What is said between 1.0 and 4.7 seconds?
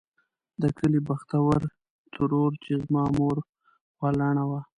بختورې ترور چې زما مور خورلڼه وه.